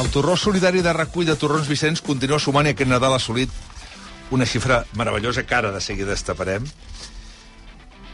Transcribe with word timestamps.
el 0.00 0.10
torró 0.10 0.36
solidari 0.36 0.82
de 0.82 0.92
recull 0.92 1.26
de 1.26 1.34
torrons 1.36 1.68
Vicenç 1.68 2.02
continua 2.06 2.38
sumant 2.38 2.68
i 2.68 2.74
aquest 2.74 2.90
Nadal 2.90 3.16
ha 3.16 3.18
assolit 3.18 3.50
una 4.30 4.46
xifra 4.46 4.84
meravellosa 4.98 5.44
que 5.46 5.54
ara 5.56 5.72
de 5.72 5.80
seguida 5.80 6.12
destaparem. 6.12 6.66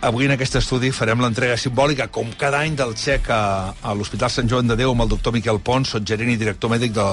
Avui 0.04 0.26
en 0.28 0.34
aquest 0.34 0.58
estudi 0.60 0.90
farem 0.92 1.22
l'entrega 1.24 1.56
simbòlica, 1.56 2.10
com 2.12 2.28
cada 2.36 2.58
any, 2.60 2.74
del 2.76 2.92
xec 3.00 3.30
a, 3.32 3.72
a 3.72 3.94
l'Hospital 3.96 4.28
Sant 4.32 4.50
Joan 4.52 4.68
de 4.68 4.76
Déu 4.76 4.92
amb 4.92 5.04
el 5.06 5.08
doctor 5.14 5.32
Miquel 5.32 5.62
Pons, 5.64 5.94
gerent 6.04 6.28
i 6.28 6.36
director 6.40 6.68
mèdic 6.72 6.92
de, 6.92 7.04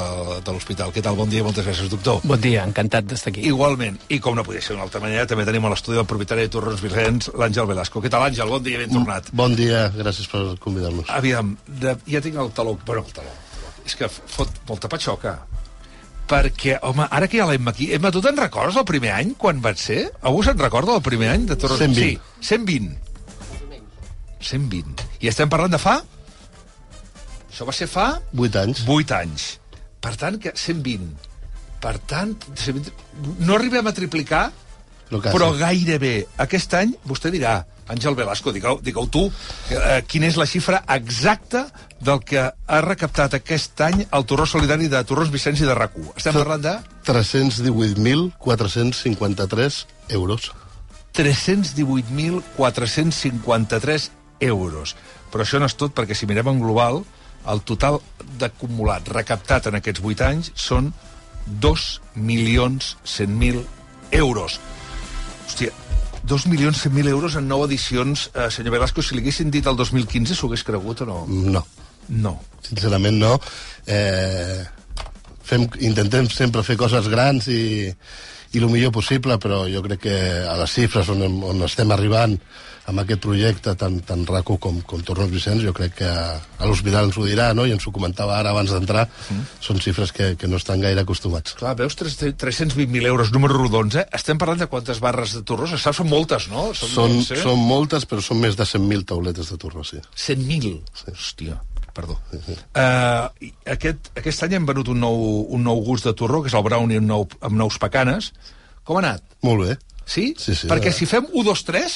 de 0.43 0.55
l'hospital. 0.55 0.91
Què 0.91 1.03
tal? 1.03 1.15
Bon 1.15 1.29
dia, 1.31 1.45
moltes 1.45 1.63
gràcies, 1.63 1.87
doctor. 1.91 2.19
Bon 2.27 2.41
dia, 2.43 2.65
encantat 2.67 3.07
d'estar 3.07 3.31
aquí. 3.31 3.45
Igualment, 3.47 3.95
i 4.11 4.19
com 4.19 4.35
no 4.35 4.43
podia 4.43 4.59
ser 4.63 4.75
d'una 4.75 4.83
altra 4.89 4.99
manera, 5.03 5.23
també 5.29 5.47
tenim 5.47 5.69
a 5.69 5.71
l'estudi 5.71 6.01
el 6.03 6.09
propietari 6.09 6.49
de 6.49 6.51
Torrons 6.57 6.83
Vicenç, 6.83 7.31
l'Àngel 7.39 7.69
Velasco. 7.71 8.03
Què 8.03 8.11
tal, 8.11 8.27
Àngel? 8.27 8.51
Bon 8.51 8.67
dia, 8.67 8.81
ben 8.83 8.91
tornat. 8.97 9.31
Bon 9.31 9.55
dia, 9.55 9.85
gràcies 9.95 10.27
per 10.31 10.43
convidar-nos. 10.59 11.07
Aviam, 11.15 11.55
de, 11.67 11.95
ja 12.11 12.23
tinc 12.27 12.43
el 12.43 12.51
taló... 12.59 12.75
Bueno, 12.83 13.05
el 13.07 13.15
taló. 13.15 13.39
És 13.85 13.97
que 13.97 14.09
fot 14.09 14.61
molta 14.69 14.89
patxoca. 14.91 15.37
Perquè, 16.31 16.77
home, 16.87 17.07
ara 17.11 17.27
que 17.27 17.37
hi 17.37 17.41
ha 17.43 17.47
l'Emma 17.49 17.73
aquí... 17.73 17.89
Emma, 17.95 18.11
tu 18.13 18.21
te'n 18.23 18.37
recordes 18.39 18.77
el 18.79 18.87
primer 18.87 19.11
any, 19.17 19.33
quan 19.39 19.59
va 19.63 19.73
ser? 19.75 20.05
Algú 20.23 20.45
se'n 20.47 20.59
recorda 20.61 20.93
del 20.95 21.03
primer 21.03 21.31
any 21.33 21.47
de 21.49 21.57
Torrons? 21.59 21.81
120. 21.83 22.21
Sí, 22.39 22.53
120. 22.53 22.95
120. 24.39 25.09
I 25.25 25.31
estem 25.31 25.51
parlant 25.51 25.75
de 25.75 25.81
fa... 25.81 25.97
Això 27.51 27.67
va 27.67 27.75
ser 27.75 27.89
fa 27.91 28.05
8 28.31 28.61
anys. 28.61 28.85
8 28.87 29.17
anys. 29.17 29.47
Per 30.01 30.13
tant, 30.17 30.39
que 30.39 30.53
120. 30.55 31.11
Per 31.83 31.95
tant, 32.07 32.31
120... 32.55 32.93
no 33.43 33.57
arribem 33.57 33.89
a 33.89 33.93
triplicar, 33.97 34.45
Però, 35.11 35.51
gairebé. 35.59 36.25
Aquest 36.39 36.71
any, 36.79 36.93
vostè 37.07 37.29
dirà, 37.33 37.65
Àngel 37.91 38.15
Velasco, 38.15 38.53
digueu, 38.55 38.79
digueu 38.83 39.07
tu, 39.11 39.31
eh, 39.75 40.01
quina 40.07 40.27
és 40.29 40.37
la 40.39 40.45
xifra 40.47 40.83
exacta 40.95 41.65
del 41.99 42.19
que 42.23 42.39
ha 42.39 42.81
recaptat 42.85 43.33
aquest 43.35 43.81
any 43.83 44.07
el 44.07 44.25
Torró 44.29 44.45
Solidari 44.47 44.87
de 44.91 45.03
Torrons 45.07 45.31
Vicenç 45.33 45.61
i 45.61 45.65
de 45.67 45.73
rac 45.75 45.91
Estem 46.15 46.33
parlant 46.33 46.61
de 46.63 46.79
318.453 47.03 49.85
euros. 50.15 50.51
318.453 51.13 54.09
euros. 54.39 54.95
Però 55.31 55.41
això 55.43 55.59
no 55.59 55.65
és 55.67 55.75
tot, 55.75 55.93
perquè 55.95 56.13
si 56.15 56.25
mirem 56.27 56.47
en 56.47 56.59
global, 56.63 57.03
el 57.51 57.61
total 57.67 57.99
d'acumulat 58.39 59.07
recaptat 59.09 59.67
en 59.67 59.75
aquests 59.79 60.01
8 60.03 60.23
anys 60.27 60.51
són 60.55 60.93
2.100.000 61.59 63.65
euros. 64.11 64.59
Hòstia, 65.47 65.71
2.100.000 66.27 67.07
euros 67.09 67.35
en 67.35 67.47
9 67.47 67.65
edicions. 67.67 68.29
Eh, 68.35 68.49
senyor 68.51 68.73
Velasco, 68.77 69.01
si 69.01 69.15
li 69.15 69.21
haguessin 69.23 69.51
dit 69.51 69.65
el 69.67 69.75
2015, 69.79 70.35
s'ho 70.35 70.47
hagués 70.47 70.63
cregut 70.67 71.01
o 71.01 71.05
no? 71.09 71.25
No, 71.27 71.65
No. 72.09 72.39
sincerament 72.61 73.17
no. 73.17 73.39
Eh, 73.87 74.63
fem, 75.43 75.67
intentem 75.79 76.27
sempre 76.29 76.63
fer 76.63 76.77
coses 76.77 77.07
grans 77.09 77.47
i, 77.47 77.91
i 78.51 78.59
el 78.59 78.67
millor 78.71 78.91
possible, 78.95 79.37
però 79.39 79.63
jo 79.71 79.81
crec 79.85 80.05
que 80.07 80.17
a 80.47 80.57
les 80.59 80.73
xifres 80.75 81.09
on, 81.13 81.23
hem- 81.23 81.41
on 81.47 81.63
estem 81.67 81.91
arribant 81.95 82.35
amb 82.91 83.01
aquest 83.03 83.21
projecte 83.23 83.75
tan, 83.77 83.99
tan 84.05 84.25
raco 84.27 84.57
com, 84.59 84.79
com 84.87 85.03
Tornos 85.05 85.29
Vicenç, 85.31 85.63
jo 85.63 85.73
crec 85.75 85.93
que 86.01 86.09
a, 86.09 86.65
l'hospital 86.65 87.07
ens 87.07 87.17
ho 87.19 87.25
dirà, 87.27 87.51
no? 87.55 87.67
i 87.69 87.73
ens 87.75 87.85
ho 87.87 87.93
comentava 87.93 88.39
ara 88.39 88.51
abans 88.51 88.73
d'entrar, 88.73 89.05
mm. 89.07 89.45
són 89.63 89.79
xifres 89.83 90.11
que, 90.15 90.31
que 90.39 90.49
no 90.49 90.59
estan 90.59 90.81
gaire 90.83 91.05
acostumats. 91.05 91.55
Clar, 91.59 91.75
veus, 91.79 91.95
3 91.99 92.17
320.000 92.41 93.07
euros, 93.13 93.31
números 93.35 93.61
rodons, 93.61 93.99
eh? 94.01 94.05
Estem 94.17 94.41
parlant 94.41 94.63
de 94.63 94.69
quantes 94.71 94.99
barres 95.03 95.37
de 95.37 95.43
torrons? 95.47 95.77
Saps, 95.77 96.01
són 96.01 96.09
moltes, 96.11 96.49
no? 96.51 96.71
Són, 96.77 97.19
no 97.21 97.25
sé. 97.25 97.39
són 97.43 97.61
moltes, 97.61 98.07
però 98.09 98.23
són 98.25 98.41
més 98.41 98.57
de 98.59 98.67
100.000 98.67 99.07
tauletes 99.13 99.53
de 99.53 99.61
torno, 99.61 99.85
sí. 99.87 100.01
100.000. 100.17 100.79
Sí. 101.03 101.13
Hòstia, 101.13 101.61
perdó. 101.93 102.17
Uh, 102.75 103.29
aquest, 103.75 104.11
aquest 104.17 104.43
any 104.47 104.57
hem 104.59 104.65
venut 104.69 104.89
un 104.93 104.99
nou, 105.03 105.21
un 105.55 105.63
nou 105.67 105.83
gust 105.85 106.07
de 106.07 106.13
torró, 106.17 106.41
que 106.41 106.51
és 106.51 106.57
el 106.57 106.65
brownie 106.65 106.99
amb, 107.01 107.07
nou, 107.09 107.27
amb 107.41 107.57
nous 107.59 107.77
pecanes. 107.81 108.31
Com 108.87 108.97
ha 108.99 109.03
anat? 109.05 109.23
Molt 109.45 109.65
bé. 109.67 109.77
Sí? 110.11 110.33
Sí, 110.41 110.55
sí, 110.57 110.67
Perquè 110.67 110.89
eh. 110.89 110.95
si 110.95 111.05
fem 111.07 111.27
1, 111.29 111.43
2, 111.45 111.61
3, 111.67 111.93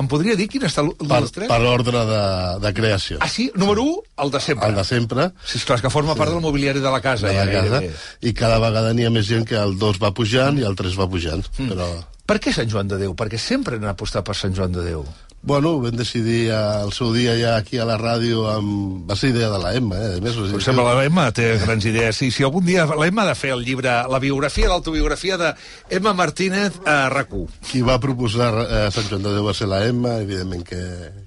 em 0.00 0.06
podria 0.08 0.36
dir 0.38 0.46
quin 0.48 0.62
està 0.64 0.80
l'1, 0.84 0.94
Per, 1.02 1.18
2, 1.26 1.32
3? 1.34 1.48
per 1.50 1.58
ordre 1.68 2.04
de, 2.08 2.20
de 2.62 2.70
creació. 2.72 3.18
Ah, 3.20 3.28
sí? 3.28 3.48
Número 3.58 3.82
1, 3.84 3.96
el 4.24 4.30
de 4.32 4.40
sempre. 4.40 4.68
El 4.70 4.78
de 4.78 4.84
sempre, 4.88 5.26
Sí, 5.44 5.58
esclar, 5.58 5.76
és 5.76 5.84
que 5.84 5.90
forma 5.92 6.14
part 6.16 6.32
del 6.32 6.40
mobiliari 6.40 6.80
de 6.80 6.92
la 6.94 7.02
casa. 7.04 7.26
de 7.28 7.34
la 7.34 7.44
ja, 7.50 7.64
casa, 7.66 7.82
i 8.22 8.32
cada 8.32 8.60
vegada 8.62 8.94
n'hi 8.96 9.04
ha 9.04 9.12
més 9.12 9.26
gent 9.28 9.44
que 9.44 9.58
el 9.58 9.76
2 9.76 9.98
va 10.00 10.14
pujant 10.16 10.56
i 10.62 10.64
el 10.64 10.78
3 10.78 10.96
va 10.96 11.08
pujant. 11.10 11.44
Mm. 11.58 11.74
Però, 11.74 11.90
Per 12.28 12.36
què 12.44 12.52
Sant 12.52 12.68
Joan 12.68 12.88
de 12.88 12.96
Déu? 13.00 13.14
Perquè 13.16 13.38
sempre 13.40 13.76
han 13.76 13.84
apostat 13.88 14.24
per 14.24 14.34
Sant 14.36 14.52
Joan 14.56 14.72
de 14.72 14.82
Déu. 14.84 15.02
Bueno, 15.42 15.78
vam 15.80 15.94
decidir 15.96 16.50
al 16.52 16.90
seu 16.92 17.12
dia 17.14 17.36
ja 17.38 17.54
aquí 17.56 17.78
a 17.78 17.86
la 17.88 17.96
ràdio 18.00 18.48
amb... 18.50 19.06
Va 19.08 19.16
ser 19.16 19.30
idea 19.30 19.48
de 19.52 19.60
la 19.62 19.72
Emma, 19.78 19.96
eh? 19.96 20.16
A 20.18 20.22
més, 20.24 20.36
Em 20.36 20.60
sembla 20.60 20.96
la 20.98 21.04
Emma 21.06 21.28
té 21.32 21.52
grans 21.62 21.86
idees. 21.88 22.18
Sí, 22.18 22.30
si 22.34 22.44
algun 22.44 22.66
dia 22.66 22.84
la 22.90 23.06
Emma 23.06 23.22
ha 23.24 23.30
de 23.30 23.36
fer 23.38 23.52
el 23.54 23.64
llibre, 23.64 23.92
la 24.10 24.20
biografia, 24.20 24.68
l'autobiografia 24.68 25.38
de 25.40 25.52
Emma 25.94 26.12
Martínez 26.18 26.80
a 26.84 26.98
RAC1. 27.12 27.60
Qui 27.70 27.84
va 27.86 28.00
proposar 28.02 28.50
eh, 28.64 28.82
Sant 28.94 29.08
Joan 29.08 29.24
de 29.24 29.36
Déu 29.36 29.46
va 29.46 29.54
ser 29.56 29.70
la 29.70 29.84
Emma, 29.86 30.18
evidentment 30.24 30.66
que, 30.66 30.82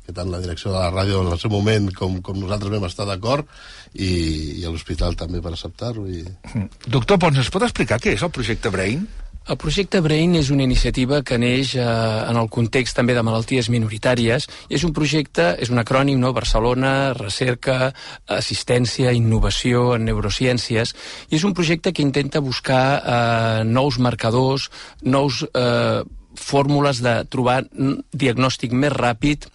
que 0.06 0.14
tant 0.14 0.30
la 0.30 0.42
direcció 0.44 0.76
de 0.76 0.80
la 0.80 0.92
ràdio 0.92 1.24
en 1.24 1.32
el 1.32 1.42
seu 1.42 1.54
moment 1.54 1.90
com, 1.96 2.20
com 2.26 2.38
nosaltres 2.42 2.76
vam 2.76 2.90
estar 2.90 3.08
d'acord 3.10 3.48
i, 3.94 4.12
i 4.60 4.68
a 4.68 4.74
l'hospital 4.74 5.18
també 5.20 5.42
per 5.42 5.56
acceptar-ho. 5.56 6.06
I... 6.12 6.26
Doctor 6.88 7.20
Pons, 7.22 7.42
ens 7.42 7.52
pot 7.54 7.66
explicar 7.66 8.02
què 8.04 8.16
és 8.18 8.28
el 8.28 8.34
projecte 8.36 8.70
Brain? 8.74 9.08
El 9.50 9.58
projecte 9.58 10.00
Brain 10.06 10.36
és 10.38 10.52
una 10.54 10.62
iniciativa 10.62 11.24
que 11.26 11.40
neix 11.42 11.74
eh, 11.74 11.82
en 11.82 12.38
el 12.38 12.50
context 12.54 12.94
també 13.00 13.16
de 13.18 13.24
malalties 13.26 13.72
minoritàries 13.74 14.46
és 14.70 14.84
un 14.86 14.94
projecte, 14.94 15.48
és 15.58 15.72
un 15.74 15.82
acrònim, 15.82 16.20
no? 16.22 16.30
Barcelona, 16.38 17.14
recerca, 17.18 17.90
assistència, 18.30 19.16
innovació 19.18 19.96
en 19.96 20.06
neurociències 20.06 20.94
i 21.32 21.40
és 21.40 21.46
un 21.48 21.56
projecte 21.58 21.90
que 21.90 22.06
intenta 22.06 22.40
buscar 22.40 22.84
eh, 23.02 23.64
nous 23.66 23.98
marcadors, 23.98 24.70
nous 25.02 25.42
eh, 25.50 26.04
fórmules 26.38 27.02
de 27.02 27.16
trobar 27.26 27.64
diagnòstic 28.14 28.78
més 28.78 28.94
ràpid 28.94 29.50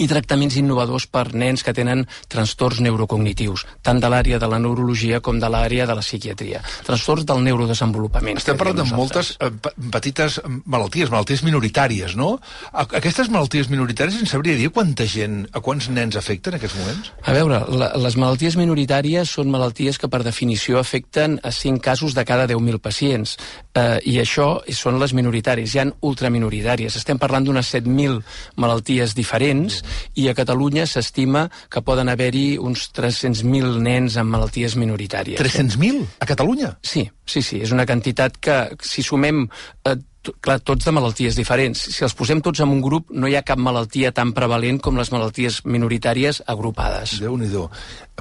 i 0.00 0.06
tractaments 0.08 0.56
innovadors 0.56 1.06
per 1.06 1.34
nens 1.34 1.62
que 1.62 1.74
tenen 1.76 2.06
trastorns 2.32 2.80
neurocognitius, 2.80 3.66
tant 3.84 4.00
de 4.00 4.08
l'àrea 4.08 4.38
de 4.40 4.48
la 4.48 4.58
neurologia 4.62 5.20
com 5.20 5.38
de 5.40 5.48
l'àrea 5.52 5.86
de 5.86 5.94
la 5.98 6.00
psiquiatria. 6.04 6.62
Trastorns 6.86 7.26
del 7.28 7.42
neurodesenvolupament. 7.44 8.38
Estem 8.40 8.56
parlant 8.56 8.78
de 8.82 8.86
moltes 8.96 9.34
eh, 9.40 9.50
pe- 9.52 9.74
petites 9.92 10.38
malalties, 10.64 11.10
malalties 11.12 11.42
minoritàries, 11.44 12.16
no? 12.16 12.38
Aquestes 12.72 13.28
malalties 13.32 13.68
minoritàries 13.72 14.20
ens 14.22 14.32
sabria 14.32 14.56
dir 14.56 14.70
quanta 14.72 15.04
gent, 15.08 15.42
a 15.52 15.60
quants 15.60 15.90
nens 15.92 16.16
afecten 16.16 16.54
en 16.54 16.60
aquests 16.60 16.78
moments? 16.78 17.12
A 17.28 17.34
veure, 17.36 17.60
la, 17.76 17.90
les 18.00 18.16
malalties 18.16 18.56
minoritàries 18.60 19.30
són 19.36 19.50
malalties 19.52 19.98
que 20.00 20.08
per 20.12 20.22
definició 20.24 20.78
afecten 20.80 21.38
a 21.42 21.52
5 21.52 21.80
casos 21.84 22.14
de 22.16 22.24
cada 22.24 22.46
10.000 22.48 22.80
pacients 22.80 23.36
eh, 23.74 23.98
i 24.08 24.16
això 24.22 24.62
són 24.72 24.98
les 25.02 25.12
minoritàries. 25.16 25.74
Hi 25.76 25.82
han 25.84 25.92
ultraminoritàries. 26.00 26.96
Estem 26.96 27.18
parlant 27.20 27.44
d'unes 27.44 27.68
7.000 27.74 28.22
malalties 28.56 29.14
diferents 29.14 29.81
i 30.18 30.28
a 30.28 30.36
Catalunya 30.38 30.86
s'estima 30.86 31.46
que 31.70 31.82
poden 31.84 32.10
haver-hi 32.12 32.58
uns 32.58 32.88
300.000 32.96 33.82
nens 33.82 34.16
amb 34.20 34.32
malalties 34.34 34.76
minoritàries. 34.80 35.40
300.000 35.40 36.06
a 36.20 36.28
Catalunya? 36.28 36.76
Sí, 36.82 37.06
sí, 37.26 37.42
sí, 37.42 37.62
és 37.62 37.74
una 37.74 37.86
quantitat 37.88 38.38
que, 38.42 38.58
si 38.82 39.04
sumem 39.06 39.44
eh, 39.88 39.96
clar, 40.40 40.58
tots 40.60 40.86
de 40.86 40.94
malalties 40.94 41.36
diferents. 41.38 41.86
Si 41.94 42.04
els 42.06 42.14
posem 42.18 42.42
tots 42.44 42.62
en 42.62 42.72
un 42.72 42.82
grup, 42.84 43.10
no 43.10 43.28
hi 43.28 43.36
ha 43.36 43.44
cap 43.46 43.60
malaltia 43.60 44.12
tan 44.14 44.34
prevalent 44.36 44.80
com 44.82 44.98
les 45.00 45.12
malalties 45.14 45.62
minoritàries 45.64 46.42
agrupades. 46.46 47.18
déu 47.20 47.36
nhi 47.36 47.50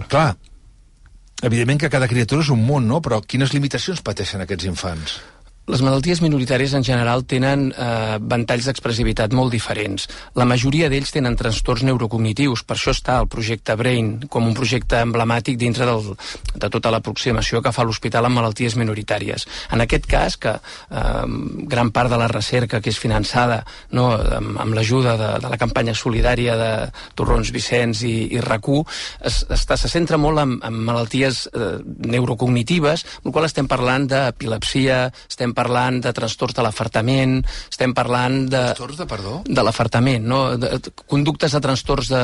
Clar, 0.08 0.36
evidentment 1.44 1.80
que 1.80 1.90
cada 1.90 2.08
criatura 2.08 2.42
és 2.42 2.50
un 2.50 2.66
món, 2.66 2.88
no? 2.88 3.02
Però 3.02 3.22
quines 3.22 3.54
limitacions 3.54 4.02
pateixen 4.02 4.42
aquests 4.42 4.66
infants? 4.66 5.20
Les 5.72 5.80
malalties 5.80 6.20
minoritàries 6.20 6.74
en 6.76 6.84
general 6.84 7.22
tenen 7.24 7.70
eh, 7.72 8.18
ventalls 8.20 8.66
d'expressivitat 8.68 9.32
molt 9.32 9.54
diferents. 9.56 10.04
La 10.36 10.44
majoria 10.44 10.90
d'ells 10.92 11.14
tenen 11.16 11.38
trastorns 11.40 11.86
neurocognitius, 11.88 12.66
per 12.68 12.76
això 12.76 12.92
està 12.92 13.16
el 13.22 13.30
projecte 13.32 13.78
Brain 13.80 14.10
com 14.28 14.50
un 14.50 14.58
projecte 14.58 15.00
emblemàtic 15.00 15.56
dintre 15.62 15.88
del, 15.88 16.10
de 16.60 16.70
tota 16.74 16.92
l'aproximació 16.92 17.62
que 17.64 17.72
fa 17.72 17.86
l'hospital 17.88 18.28
amb 18.28 18.42
malalties 18.42 18.76
minoritàries. 18.76 19.48
En 19.72 19.86
aquest 19.86 20.10
cas, 20.12 20.36
que 20.36 20.58
eh, 20.58 21.24
gran 21.72 21.94
part 21.96 22.12
de 22.12 22.20
la 22.20 22.28
recerca 22.28 22.82
que 22.84 22.92
és 22.92 23.00
finançada 23.00 23.62
no, 23.96 24.10
amb, 24.42 24.60
amb 24.66 24.76
l'ajuda 24.76 25.16
de, 25.24 25.32
de 25.46 25.54
la 25.56 25.62
campanya 25.62 25.96
solidària 25.96 26.60
de 26.60 26.72
Torrons 27.16 27.54
Vicenç 27.56 28.04
i, 28.10 28.14
i 28.36 28.44
RAC1, 28.44 28.84
es, 29.32 29.40
està, 29.56 29.80
se 29.80 29.94
centra 29.96 30.20
molt 30.20 30.44
en, 30.44 30.60
en 30.68 30.84
malalties 30.92 31.46
eh, 31.56 31.72
neurocognitives, 32.12 33.08
amb 33.22 33.32
la 33.32 33.38
qual 33.40 33.48
estem 33.48 33.72
parlant 33.72 34.12
d'epilepsia, 34.12 35.02
estem 35.32 35.56
parlant 35.62 36.02
de 36.04 36.14
trastorns 36.18 36.58
de 36.58 36.66
l'afartament, 36.66 37.40
estem 37.70 37.94
parlant 37.98 38.42
de... 38.52 38.64
Trastorns 38.74 39.02
de 39.02 39.10
perdó? 39.10 39.36
De 39.46 39.66
l'afartament, 39.66 40.26
no? 40.34 40.42
De, 40.62 40.78
de, 40.82 40.96
conductes 41.06 41.54
de 41.56 41.62
trastorns 41.64 42.10
de, 42.14 42.24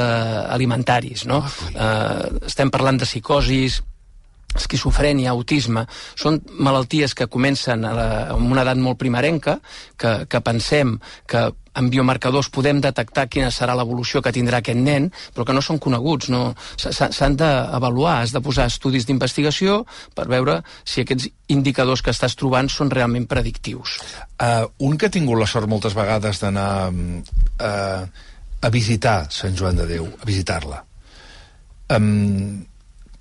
alimentaris, 0.57 1.27
no? 1.29 1.43
Ah, 1.45 1.85
eh, 1.85 2.47
estem 2.49 2.73
parlant 2.73 2.99
de 3.01 3.09
psicosis, 3.09 3.81
esquizofrènia, 4.57 5.31
autisme, 5.35 5.85
són 6.17 6.39
malalties 6.63 7.13
que 7.17 7.29
comencen 7.31 7.85
a 7.85 7.93
la, 7.93 8.07
amb 8.35 8.51
una 8.53 8.63
edat 8.65 8.79
molt 8.81 8.99
primerenca, 9.01 9.59
que, 9.99 10.19
que 10.29 10.41
pensem 10.41 10.97
que 11.29 11.47
amb 11.77 11.93
biomarcadors 11.93 12.49
podem 12.53 12.81
detectar 12.83 13.27
quina 13.29 13.51
serà 13.53 13.75
l'evolució 13.77 14.21
que 14.25 14.33
tindrà 14.35 14.61
aquest 14.61 14.79
nen, 14.81 15.09
però 15.35 15.45
que 15.47 15.55
no 15.55 15.63
són 15.63 15.79
coneguts, 15.83 16.31
no 16.33 16.41
s'han 16.77 17.37
d'avaluar, 17.39 18.21
has 18.23 18.33
de 18.35 18.41
posar 18.43 18.67
estudis 18.71 19.05
d'investigació 19.07 19.83
per 20.17 20.27
veure 20.31 20.59
si 20.83 21.03
aquests 21.03 21.29
indicadors 21.53 22.03
que 22.03 22.13
estàs 22.15 22.35
trobant 22.39 22.71
són 22.73 22.91
realment 22.93 23.27
predictius. 23.29 23.99
Uh, 24.41 24.65
un 24.89 24.97
que 24.97 25.07
ha 25.07 25.13
tingut 25.13 25.39
la 25.39 25.49
sort 25.49 25.69
moltes 25.69 25.95
vegades 25.97 26.41
d'anar 26.41 26.69
uh, 26.89 28.03
a 28.61 28.73
visitar 28.73 29.19
Sant 29.33 29.55
Joan 29.57 29.77
de 29.77 29.87
Déu, 29.89 30.09
a 30.09 30.27
visitar-la. 30.27 30.81
Um, 31.93 32.65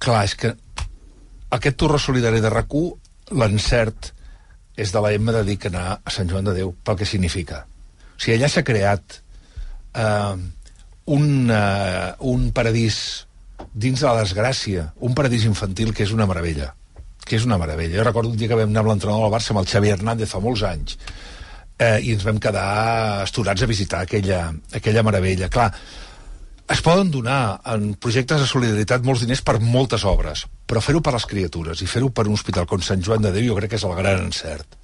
clar, 0.02 0.24
és 0.26 0.34
que 0.34 0.56
aquest 1.54 1.76
torre 1.78 2.00
solidari 2.02 2.40
de 2.42 2.50
rac 2.50 2.72
l'encert 3.30 4.12
és 4.76 4.92
de 4.92 5.00
la 5.00 5.12
Emma 5.14 5.32
de 5.32 5.44
dir 5.46 5.56
que 5.60 5.70
anar 5.72 6.00
a 6.04 6.12
Sant 6.12 6.28
Joan 6.28 6.48
de 6.48 6.54
Déu 6.56 6.74
pel 6.84 6.98
que 7.00 7.08
significa. 7.08 7.64
O 8.16 8.18
sigui, 8.18 8.38
allà 8.38 8.48
s'ha 8.50 8.64
creat 8.66 9.20
eh, 9.94 10.34
un, 11.16 11.28
eh, 11.52 12.10
un 12.32 12.50
paradís 12.56 12.98
dins 13.72 14.00
de 14.00 14.08
la 14.08 14.24
desgràcia, 14.24 14.90
un 15.04 15.14
paradís 15.14 15.46
infantil 15.48 15.92
que 15.94 16.04
és 16.04 16.12
una 16.16 16.26
meravella 16.28 16.72
que 17.26 17.34
és 17.34 17.44
una 17.44 17.58
meravella. 17.58 17.98
Jo 17.98 18.06
recordo 18.06 18.30
un 18.30 18.38
dia 18.38 18.48
que 18.48 18.58
vam 18.58 18.70
anar 18.70 18.84
amb 18.84 18.92
l'entrenador 18.92 19.26
del 19.26 19.34
Barça, 19.34 19.52
amb 19.52 19.64
el 19.64 19.66
Xavi 19.66 19.90
Hernández, 19.90 20.30
fa 20.30 20.40
molts 20.42 20.62
anys, 20.68 20.96
eh, 21.74 21.98
i 21.98 22.14
ens 22.14 22.24
vam 22.24 22.38
quedar 22.42 22.66
esturats 23.24 23.66
a 23.66 23.68
visitar 23.70 24.04
aquella, 24.06 24.42
aquella 24.78 25.02
meravella. 25.06 25.50
Clar, 25.52 25.66
es 26.70 26.82
poden 26.86 27.10
donar 27.10 27.60
en 27.74 27.92
projectes 28.02 28.42
de 28.42 28.48
solidaritat 28.50 29.04
molts 29.06 29.26
diners 29.26 29.42
per 29.42 29.58
moltes 29.62 30.06
obres, 30.06 30.46
però 30.66 30.82
fer-ho 30.82 31.02
per 31.02 31.16
les 31.18 31.26
criatures 31.26 31.82
i 31.82 31.90
fer-ho 31.90 32.10
per 32.14 32.28
un 32.30 32.38
hospital 32.38 32.66
com 32.70 32.82
Sant 32.82 33.02
Joan 33.02 33.26
de 33.26 33.34
Déu 33.34 33.50
jo 33.50 33.58
crec 33.58 33.74
que 33.74 33.80
és 33.82 33.86
el 33.86 33.98
gran 33.98 34.22
encert. 34.24 34.78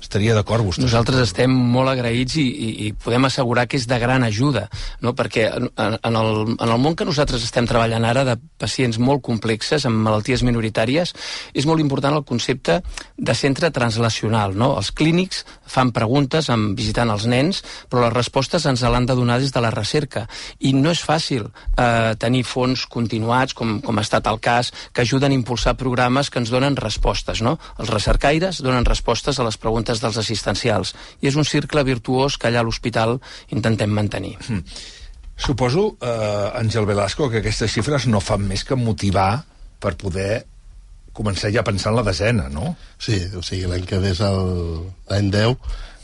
Estaria 0.00 0.34
d'acord 0.36 0.64
vostè? 0.66 0.82
Nosaltres 0.84 1.22
estem 1.22 1.50
molt 1.50 1.90
agraïts 1.90 2.36
i, 2.38 2.44
i, 2.44 2.68
i 2.86 2.92
podem 2.92 3.26
assegurar 3.28 3.66
que 3.66 3.78
és 3.80 3.86
de 3.88 3.98
gran 3.98 4.24
ajuda, 4.26 4.66
no? 5.02 5.14
perquè 5.16 5.46
en, 5.48 5.68
en, 5.72 6.18
el, 6.20 6.42
en 6.52 6.68
el 6.68 6.80
món 6.82 6.96
que 6.98 7.06
nosaltres 7.08 7.44
estem 7.46 7.66
treballant 7.68 8.04
ara 8.04 8.24
de 8.28 8.36
pacients 8.60 8.98
molt 9.02 9.24
complexes, 9.26 9.86
amb 9.88 10.02
malalties 10.04 10.44
minoritàries, 10.46 11.14
és 11.56 11.68
molt 11.68 11.82
important 11.82 12.16
el 12.16 12.26
concepte 12.28 12.80
de 13.16 13.34
centre 13.34 13.70
translacional. 13.74 14.56
No? 14.56 14.74
Els 14.76 14.92
clínics 14.96 15.44
fan 15.66 15.92
preguntes 15.96 16.50
amb, 16.52 16.76
visitant 16.78 17.10
els 17.12 17.26
nens, 17.30 17.62
però 17.90 18.04
les 18.06 18.14
respostes 18.14 18.68
ens 18.68 18.84
l'han 18.86 19.08
de 19.08 19.16
donar 19.18 19.40
des 19.42 19.54
de 19.54 19.64
la 19.64 19.72
recerca. 19.74 20.26
I 20.60 20.74
no 20.76 20.92
és 20.92 21.02
fàcil 21.02 21.48
eh, 21.48 22.14
tenir 22.20 22.44
fons 22.46 22.86
continuats, 22.90 23.56
com, 23.56 23.78
com 23.84 23.98
ha 23.98 24.04
estat 24.04 24.28
el 24.30 24.40
cas, 24.44 24.72
que 24.92 25.06
ajuden 25.06 25.32
a 25.32 25.40
impulsar 25.40 25.76
programes 25.80 26.30
que 26.30 26.42
ens 26.42 26.52
donen 26.52 26.76
respostes. 26.76 27.42
No? 27.42 27.56
Els 27.80 27.92
recercaires 27.92 28.62
donen 28.62 28.86
respostes 28.86 29.40
a 29.40 29.46
les 29.46 29.56
preguntes 29.60 29.85
des 29.86 30.02
dels 30.02 30.18
assistencials. 30.22 30.94
I 31.22 31.30
és 31.30 31.38
un 31.38 31.46
cercle 31.46 31.84
virtuós 31.86 32.36
que 32.36 32.50
allà 32.50 32.62
a 32.62 32.66
l'hospital 32.66 33.18
intentem 33.54 33.90
mantenir. 33.90 34.36
Mm. 34.48 34.62
Suposo, 35.36 35.96
eh, 36.00 36.60
Àngel 36.60 36.86
Velasco, 36.88 37.28
que 37.30 37.42
aquestes 37.42 37.72
xifres 37.72 38.06
no 38.08 38.22
fan 38.24 38.46
més 38.48 38.64
que 38.64 38.76
motivar 38.76 39.44
per 39.80 39.96
poder 40.00 40.46
començar 41.16 41.50
ja 41.52 41.60
a 41.60 41.66
pensar 41.66 41.92
en 41.92 41.98
la 42.00 42.06
desena, 42.06 42.48
no? 42.52 42.74
Sí, 43.00 43.18
o 43.36 43.42
sigui, 43.44 43.68
l'any 43.68 43.84
que 43.88 44.00
ve 44.00 44.12
és 44.12 44.20
l'any 44.20 45.30
10 45.32 45.56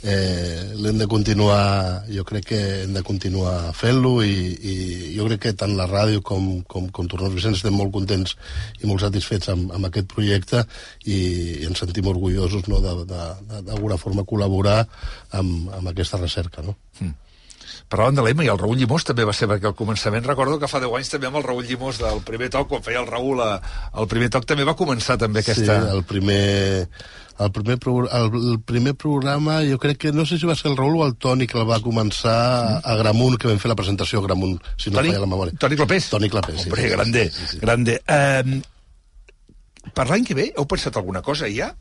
eh, 0.03 0.75
l'hem 0.75 0.99
de 0.99 1.07
continuar, 1.07 2.05
jo 2.11 2.25
crec 2.29 2.49
que 2.53 2.61
hem 2.83 2.95
de 2.97 3.03
continuar 3.07 3.73
fent-lo 3.79 4.15
i, 4.27 4.35
i 4.59 4.75
jo 5.17 5.27
crec 5.29 5.45
que 5.47 5.55
tant 5.59 5.75
la 5.79 5.87
ràdio 5.91 6.23
com, 6.27 6.63
com, 6.69 6.89
com 6.91 7.11
Tornós 7.11 7.35
Vicenç 7.35 7.61
estem 7.61 7.77
molt 7.79 7.95
contents 7.95 8.37
i 8.83 8.91
molt 8.91 9.05
satisfets 9.05 9.53
amb, 9.55 9.73
amb 9.75 9.89
aquest 9.89 10.11
projecte 10.13 10.65
i, 11.05 11.19
i 11.63 11.67
ens 11.69 11.85
sentim 11.85 12.11
orgullosos 12.11 12.69
no, 12.69 12.83
d'alguna 12.83 14.01
forma 14.01 14.27
col·laborar 14.29 14.81
amb, 15.39 15.71
amb 15.79 15.93
aquesta 15.93 16.21
recerca. 16.21 16.65
No? 16.67 16.77
Mm. 17.01 17.15
Parlàvem 17.93 18.17
de 18.17 18.23
l'Emma 18.25 18.45
i 18.47 18.49
el 18.49 18.57
Raül 18.57 18.79
Llimós 18.81 19.05
també 19.05 19.27
va 19.29 19.35
ser 19.37 19.45
perquè 19.51 19.69
al 19.69 19.75
començament 19.77 20.25
recordo 20.25 20.57
que 20.61 20.69
fa 20.71 20.79
10 20.81 20.95
anys 20.97 21.11
també 21.13 21.29
amb 21.29 21.37
el 21.43 21.43
Raül 21.45 21.67
Llimós 21.69 21.99
del 22.01 22.23
primer 22.25 22.49
toc, 22.55 22.71
quan 22.71 22.85
feia 22.85 23.03
el 23.03 23.09
Raül 23.11 23.43
a, 23.45 23.49
el 24.01 24.09
primer 24.09 24.31
toc 24.33 24.47
també 24.49 24.65
va 24.65 24.73
començar 24.79 25.19
també 25.21 25.43
aquesta... 25.43 25.77
Sí, 25.83 25.91
el 25.93 26.01
primer, 26.09 26.87
el 27.45 27.53
primer, 27.53 27.77
el, 27.85 28.31
el 28.55 28.57
primer 28.65 28.95
programa 28.97 29.59
jo 29.69 29.77
crec 29.83 30.01
que 30.07 30.13
no 30.17 30.25
sé 30.25 30.39
si 30.41 30.49
va 30.49 30.57
ser 30.57 30.71
el 30.71 30.79
Raül 30.81 30.97
o 31.03 31.05
el 31.05 31.19
Toni 31.21 31.49
que 31.51 31.61
el 31.61 31.69
va 31.69 31.83
començar 31.85 32.39
a 32.81 32.97
Gramunt 33.03 33.37
que 33.37 33.51
vam 33.51 33.61
fer 33.61 33.75
la 33.75 33.77
presentació 33.77 34.23
a 34.23 34.27
Gramunt 34.29 34.57
si 34.79 34.89
no 34.89 35.03
Toni, 35.03 35.13
feia 35.13 35.21
la 35.27 35.29
memòria 35.29 35.61
Toni 35.61 35.77
Clopés? 35.83 36.09
Toni 36.15 36.33
Hombre, 36.33 36.57
sí, 36.65 36.89
grande, 36.95 37.27
sí, 37.29 37.51
sí. 37.51 37.61
grande 37.61 37.99
um, 38.09 38.57
per 39.93 40.09
l'any 40.09 40.25
que 40.25 40.39
ve 40.39 40.49
heu 40.57 40.65
pensat 40.65 40.97
alguna 40.97 41.21
cosa 41.21 41.53
ja? 41.53 41.75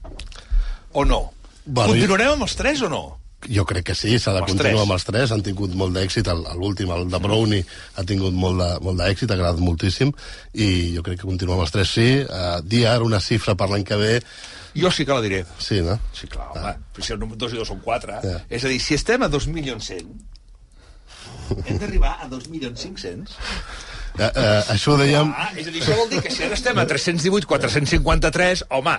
o 0.92 1.08
no? 1.08 1.24
Bueno, 1.64 1.94
Continuarem 1.94 2.36
amb 2.36 2.50
els 2.50 2.60
tres 2.60 2.84
o 2.84 2.92
no? 2.92 3.21
Jo 3.50 3.66
crec 3.66 3.88
que 3.90 3.96
sí, 3.98 4.18
s'ha 4.22 4.34
de 4.36 4.44
continuar 4.46 4.84
amb 4.86 4.94
els 4.94 5.06
tres, 5.08 5.32
han 5.34 5.42
tingut 5.46 5.74
molt 5.78 5.96
d'èxit, 5.98 6.28
l'últim, 6.60 6.92
el 6.94 7.08
de 7.10 7.20
Brownie, 7.24 7.66
ha 7.98 8.06
tingut 8.08 8.36
molt 8.38 8.62
d'èxit, 9.00 9.32
ha 9.32 9.38
agradat 9.38 9.62
moltíssim, 9.64 10.14
i 10.54 10.68
jo 10.96 11.04
crec 11.06 11.24
que 11.24 11.30
continuar 11.30 11.58
amb 11.58 11.66
els 11.66 11.74
tres 11.74 11.94
sí. 11.98 12.10
Uh, 12.22 12.60
dir 12.62 12.86
ara 12.92 13.08
una 13.08 13.22
xifra 13.24 13.58
per 13.58 13.72
l'any 13.72 13.86
que 13.88 13.98
ve... 13.98 14.12
Jo 14.78 14.92
sí 14.94 15.04
que 15.08 15.16
la 15.16 15.24
diré. 15.24 15.42
Sí, 15.60 15.82
no? 15.84 15.98
Sí, 16.16 16.30
clar, 16.32 16.52
home, 16.54 16.76
ah. 16.76 17.02
si 17.02 17.16
el 17.16 17.20
número 17.20 17.40
2 17.42 17.58
i 17.58 17.62
2 17.64 17.72
són 17.74 17.82
4. 17.84 18.20
Yeah. 18.24 18.44
És 18.60 18.68
a 18.68 18.72
dir, 18.72 18.78
si 18.84 18.96
estem 18.96 19.26
a 19.26 19.32
2 19.32 19.50
milions 19.52 19.90
100, 19.90 20.14
hem 21.66 21.82
d'arribar 21.82 22.18
a 22.22 22.30
2 22.32 22.48
milions 22.54 22.86
500. 22.86 23.36
Uh, 24.12 24.28
uh, 24.28 24.72
això 24.74 24.94
ho 24.94 25.00
dèiem... 25.00 25.34
Ah, 25.36 25.50
és 25.56 25.68
a 25.68 25.74
dir, 25.74 25.82
això 25.82 25.98
vol 25.98 26.10
dir 26.12 26.22
que 26.24 26.32
si 26.34 26.46
ara 26.46 26.58
estem 26.58 26.80
a 26.80 26.86
318, 26.88 27.48
453, 27.50 28.66
home, 28.78 28.96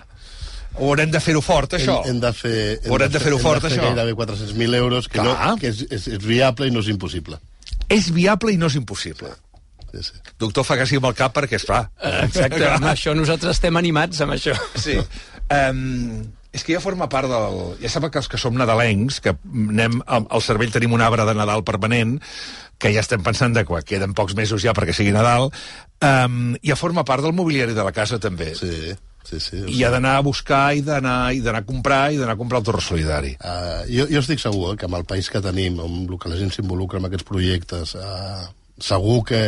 o 0.78 0.88
haurem 0.88 1.12
de 1.12 1.20
fer-ho 1.20 1.42
fort, 1.44 1.76
això? 1.78 2.00
Hem, 2.02 2.16
hem 2.16 2.20
de 2.22 2.32
fer... 2.36 2.56
Hem 2.82 2.90
haurem 2.94 3.12
de, 3.12 3.22
fer-ho 3.22 3.38
fer 3.38 3.46
fort, 3.46 3.68
això? 3.68 3.84
gairebé 3.84 4.16
400.000 4.18 4.78
euros, 4.80 5.08
que, 5.12 5.22
no, 5.22 5.36
que 5.60 5.72
és, 5.72 5.84
és, 5.90 6.10
és 6.16 6.24
viable 6.24 6.68
i 6.68 6.74
no 6.74 6.82
és 6.84 6.90
impossible. 6.92 7.40
És 7.92 8.10
viable 8.14 8.54
i 8.54 8.60
no 8.60 8.70
és 8.72 8.78
impossible. 8.80 9.32
Sí, 9.92 10.02
sí. 10.08 10.20
Doctor, 10.40 10.64
fa 10.64 10.78
que 10.80 10.86
sí 10.88 10.96
amb 10.96 11.10
el 11.10 11.16
cap 11.18 11.34
perquè, 11.36 11.58
esclar... 11.60 11.84
Exacte, 12.24 12.64
amb 12.70 12.88
això 12.94 13.12
nosaltres 13.16 13.58
estem 13.58 13.76
animats 13.76 14.22
amb 14.24 14.38
això. 14.38 14.56
Sí. 14.80 14.96
Um, 15.52 16.22
és 16.52 16.64
que 16.64 16.74
ja 16.76 16.80
forma 16.84 17.08
part 17.12 17.28
del... 17.28 17.60
Ja 17.80 17.90
sap 17.92 18.08
que 18.12 18.20
els 18.20 18.28
que 18.32 18.40
som 18.40 18.56
nadalencs, 18.56 19.20
que 19.24 19.34
anem 19.36 20.00
al 20.08 20.44
cervell 20.44 20.72
tenim 20.72 20.96
un 20.96 21.04
arbre 21.04 21.24
de 21.28 21.36
Nadal 21.36 21.64
permanent, 21.68 22.18
que 22.80 22.92
ja 22.92 23.04
estem 23.04 23.22
pensant 23.24 23.54
de 23.56 23.64
que 23.68 23.84
queden 23.88 24.12
pocs 24.16 24.34
mesos 24.36 24.64
ja 24.64 24.74
perquè 24.76 24.94
sigui 24.96 25.14
Nadal, 25.14 25.50
um, 26.04 26.52
ja 26.64 26.76
forma 26.76 27.06
part 27.08 27.24
del 27.24 27.36
mobiliari 27.36 27.76
de 27.76 27.84
la 27.86 27.94
casa 27.96 28.20
també. 28.20 28.52
Sí. 28.58 28.92
Sí, 29.22 29.38
sí, 29.40 29.60
I 29.70 29.84
ha 29.86 29.90
d'anar 29.92 30.16
a 30.18 30.24
buscar 30.26 30.72
i 30.74 30.82
d'anar 30.82 31.32
i 31.34 31.42
d'anar 31.44 31.62
a 31.62 31.66
comprar 31.66 32.00
i 32.12 32.18
d'anar 32.18 32.34
a 32.34 32.40
comprar 32.40 32.62
el 32.62 32.66
torre 32.66 32.82
solidari. 32.82 33.36
Uh, 33.38 33.84
jo, 33.86 34.08
jo 34.10 34.22
estic 34.22 34.42
segur 34.42 34.72
eh, 34.72 34.78
que 34.80 34.88
amb 34.88 34.98
el 34.98 35.06
país 35.08 35.30
que 35.30 35.42
tenim, 35.44 35.78
amb 35.82 36.10
el 36.10 36.18
que 36.18 36.32
la 36.32 36.40
gent 36.40 36.50
s'involucra 36.54 36.98
en 36.98 37.06
aquests 37.08 37.28
projectes, 37.28 37.94
uh, 37.94 38.50
segur 38.80 39.22
que 39.28 39.40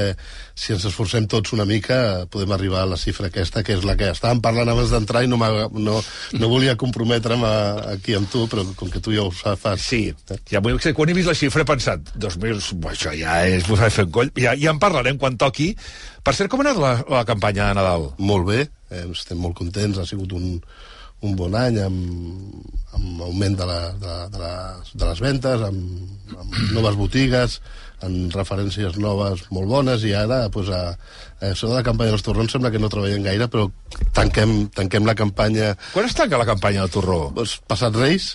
si 0.54 0.72
ens 0.74 0.84
esforcem 0.86 1.26
tots 1.30 1.54
una 1.56 1.66
mica 1.66 2.26
podem 2.30 2.52
arribar 2.54 2.84
a 2.84 2.88
la 2.92 2.98
xifra 3.00 3.28
aquesta, 3.30 3.62
que 3.66 3.74
és 3.74 3.84
la 3.86 3.96
que 3.98 4.10
estàvem 4.12 4.42
parlant 4.44 4.70
abans 4.70 4.92
d'entrar 4.92 5.24
i 5.24 5.30
no, 5.30 5.38
no, 5.38 5.96
no 6.38 6.50
volia 6.52 6.76
comprometre'm 6.80 7.44
a, 7.46 7.54
aquí 7.94 8.14
amb 8.18 8.30
tu, 8.30 8.44
però 8.50 8.66
com 8.78 8.92
que 8.92 9.02
tu 9.02 9.14
ja 9.14 9.24
ho 9.26 9.32
fas... 9.34 9.82
Sí, 9.84 10.06
ja 10.50 10.62
vull, 10.64 10.78
quan 10.78 11.10
he 11.10 11.16
vist 11.16 11.30
la 11.30 11.36
xifra 11.38 11.64
he 11.64 11.68
pensat, 11.68 12.14
2.000, 12.20 12.80
això 12.92 13.14
ja 13.18 13.40
és 13.50 13.66
posar 13.68 13.90
fer 13.94 14.06
coll, 14.14 14.32
ja, 14.38 14.54
ja 14.58 14.72
en 14.74 14.82
parlarem 14.82 15.18
quan 15.20 15.38
toqui. 15.40 15.72
Per 16.24 16.32
cert, 16.36 16.50
com 16.52 16.62
ha 16.62 16.68
anat 16.68 16.80
la, 16.80 16.94
la 17.18 17.26
campanya 17.28 17.68
de 17.68 17.78
Nadal? 17.80 18.10
Molt 18.18 18.48
bé, 18.48 18.66
eh, 18.90 19.06
estem 19.12 19.40
molt 19.40 19.58
contents, 19.58 19.98
ha 19.98 20.06
sigut 20.08 20.32
un, 20.38 20.60
un 21.24 21.36
bon 21.38 21.54
any 21.58 21.80
amb, 21.82 22.76
amb 22.96 23.24
augment 23.26 23.56
de, 23.58 23.66
la, 23.68 23.80
de, 24.00 24.18
de, 24.32 24.42
les, 24.42 24.92
de 24.94 25.08
les 25.08 25.24
ventes, 25.24 25.64
amb, 25.68 26.36
amb 26.36 26.60
noves 26.76 26.98
botigues, 27.00 27.58
amb 28.04 28.36
referències 28.36 28.98
noves 29.00 29.46
molt 29.54 29.70
bones, 29.70 30.04
i 30.06 30.14
ara, 30.16 30.44
pues, 30.54 30.70
a, 30.70 30.94
a 31.40 31.50
això 31.50 31.70
de 31.70 31.76
la 31.76 31.84
campanya 31.86 32.14
dels 32.14 32.24
torrons 32.26 32.54
sembla 32.54 32.72
que 32.74 32.82
no 32.82 32.92
treballem 32.92 33.26
gaire, 33.26 33.48
però 33.50 33.68
tanquem, 34.16 34.64
tanquem 34.76 35.08
la 35.08 35.16
campanya... 35.18 35.74
Quan 35.92 36.08
es 36.08 36.16
tanca 36.16 36.40
la 36.40 36.48
campanya 36.48 36.84
del 36.84 36.94
torró? 36.94 37.20
Pues, 37.34 37.58
passat 37.68 37.96
Reis, 37.98 38.34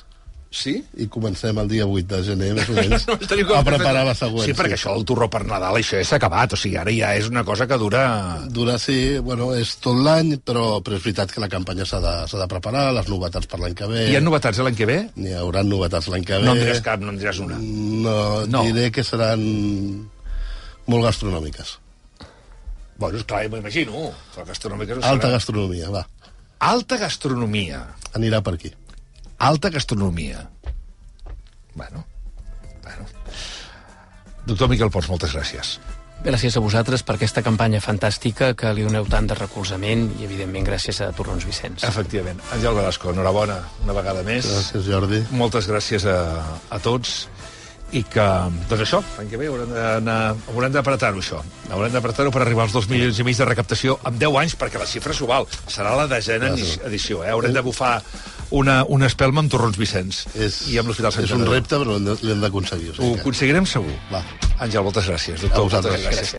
Sí? 0.50 0.80
I 0.98 1.06
comencem 1.14 1.58
el 1.62 1.68
dia 1.70 1.86
8 1.86 2.08
de 2.10 2.20
gener, 2.26 2.48
més 2.58 2.70
o 2.72 2.74
menys, 2.74 3.04
no, 3.10 3.16
a 3.54 3.62
preparar 3.66 4.02
la 4.08 4.16
següent. 4.18 4.48
Sí, 4.48 4.56
perquè 4.58 4.74
sí. 4.74 4.80
això 4.80 4.96
del 4.98 5.06
torró 5.06 5.28
per 5.30 5.44
Nadal, 5.46 5.78
això 5.78 6.00
s'ha 6.02 6.18
acabat, 6.18 6.56
o 6.56 6.58
sigui, 6.58 6.80
ara 6.82 6.94
ja 6.96 7.12
és 7.20 7.30
una 7.30 7.44
cosa 7.46 7.68
que 7.70 7.78
dura... 7.78 8.02
Dura, 8.50 8.80
sí, 8.82 9.20
bueno, 9.22 9.52
és 9.54 9.76
tot 9.84 10.00
l'any, 10.02 10.40
però, 10.42 10.80
però 10.86 10.98
és 10.98 11.06
veritat 11.06 11.36
que 11.36 11.44
la 11.44 11.52
campanya 11.54 11.86
s'ha 11.86 12.02
de, 12.02 12.16
de 12.34 12.50
preparar, 12.50 12.88
les 12.98 13.12
novetats 13.14 13.52
per 13.52 13.62
l'any 13.62 13.78
que 13.78 13.92
ve... 13.92 14.08
Hi 14.10 14.18
ha 14.18 14.24
novetats 14.26 14.64
l'any 14.66 14.80
que 14.80 14.90
ve? 14.90 14.98
N'hi 15.22 15.38
haurà 15.38 15.64
novetats 15.68 16.10
l'any 16.10 16.26
que 16.26 16.42
ve. 16.42 16.50
No 16.50 16.58
en 16.58 16.64
diràs 16.64 16.82
cap, 16.90 17.06
no 17.06 17.14
en 17.14 17.22
diràs 17.22 17.44
una. 17.46 17.62
No, 17.62 18.18
no. 18.50 18.66
diré 18.66 18.90
que 18.96 19.06
seran 19.06 19.46
molt 20.90 21.10
gastronòmiques. 21.12 21.78
Bueno, 23.00 23.22
és 23.22 23.30
clar, 23.30 23.46
m'ho 23.54 23.62
imagino. 23.62 24.10
Gastronòmiques 24.34 25.06
Alta 25.06 25.30
serà... 25.30 25.38
gastronomia, 25.38 25.94
va. 25.94 26.08
Alta 26.74 26.98
gastronomia. 27.00 27.86
Anirà 28.18 28.42
per 28.44 28.58
aquí 28.58 28.74
alta 29.40 29.70
gastronomia. 29.70 30.50
Bueno, 31.76 32.06
bueno. 32.84 33.06
Doctor 34.46 34.70
Miquel 34.70 34.90
Pons, 34.92 35.08
moltes 35.10 35.34
gràcies. 35.36 35.78
Gràcies 36.20 36.58
a 36.58 36.60
vosaltres 36.60 37.00
per 37.08 37.16
aquesta 37.16 37.40
campanya 37.46 37.80
fantàstica 37.80 38.50
que 38.60 38.74
li 38.76 38.84
doneu 38.84 39.06
tant 39.08 39.30
de 39.30 39.38
recolzament 39.40 40.10
i, 40.20 40.26
evidentment, 40.28 40.66
gràcies 40.68 41.00
a 41.06 41.14
Torrons 41.16 41.46
Vicenç. 41.48 41.86
Efectivament. 41.88 42.42
Àngel 42.52 42.76
Velasco, 42.76 43.14
enhorabona 43.14 43.62
una 43.86 43.96
vegada 43.96 44.24
més. 44.28 44.50
Gràcies, 44.50 44.84
Jordi. 44.90 45.22
Moltes 45.32 45.70
gràcies 45.72 46.04
a, 46.12 46.18
a 46.76 46.80
tots 46.84 47.30
i 47.96 48.04
que, 48.04 48.26
doncs 48.70 48.84
això, 48.84 49.00
l'any 49.18 49.32
que 49.32 49.40
ve 49.40 49.48
haurem 49.50 49.72
d'anar- 49.72 50.36
haurem 50.52 50.76
d'apretar-ho, 50.76 51.24
això. 51.24 51.40
Haurem 51.72 51.96
d'apretar-ho 51.96 52.34
per 52.36 52.44
arribar 52.44 52.68
als 52.68 52.76
2 52.76 52.90
milions 52.92 53.18
i 53.18 53.24
mig 53.26 53.40
de 53.40 53.48
recaptació 53.48 53.96
en 54.06 54.20
10 54.20 54.36
anys, 54.44 54.58
perquè 54.60 54.78
la 54.78 54.86
xifra 54.92 55.16
s'ho 55.16 55.26
val. 55.32 55.48
Serà 55.72 55.96
la 55.98 56.06
desena 56.12 56.52
edició, 56.52 57.24
eh? 57.24 57.32
Haurem 57.32 57.56
de 57.56 57.64
bufar 57.66 57.96
una, 58.52 58.84
una 58.90 59.06
espelma 59.10 59.44
amb 59.44 59.52
Torrons 59.52 59.78
Vicenç 59.78 60.24
És, 60.36 60.62
i 60.74 60.80
amb 60.82 60.90
l'Hospital 60.90 61.14
Sant 61.14 61.26
és 61.28 61.34
un 61.36 61.46
repte, 61.48 61.78
però 61.78 61.98
l'hem 62.00 62.42
d'aconseguir. 62.42 62.94
O 62.98 63.04
Ho 63.04 63.14
que... 63.16 63.22
aconseguirem 63.22 63.68
segur. 63.70 63.94
Va. 64.12 64.24
Àngel, 64.60 64.84
moltes 64.84 65.06
gràcies. 65.08 65.38
A 65.40 65.48
Doctor, 65.48 65.68
vosaltres. 65.70 65.94
moltes 65.94 66.08
gràcies. 66.10 66.34